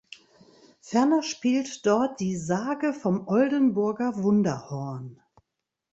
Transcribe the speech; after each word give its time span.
Ferner 0.81 1.21
spielt 1.21 1.85
dort 1.85 2.19
die 2.21 2.35
"Sage 2.35 2.91
vom 2.91 3.27
Oldenburger 3.27 4.17
Wunderhorn". 4.23 5.21